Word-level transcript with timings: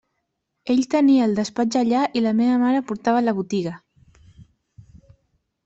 Ell 0.75 0.79
tenia 0.93 1.27
el 1.27 1.35
despatx 1.39 1.77
allà 1.81 2.01
i 2.21 2.25
la 2.29 2.33
meva 2.39 2.57
mare 2.63 2.81
portava 2.89 3.23
la 3.29 3.37
botiga. 3.41 3.77